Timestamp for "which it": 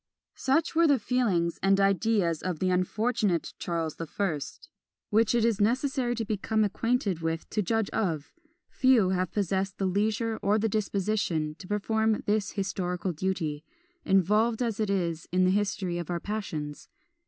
5.11-5.45